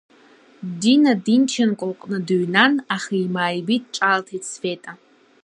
Дина 0.81 1.11
Динченко 1.25 1.83
лҟны 1.91 2.17
дыҩнан, 2.27 2.73
аха 2.95 3.13
имааибит, 3.25 3.83
ҿаалҭит 3.95 4.43
Света. 4.51 4.91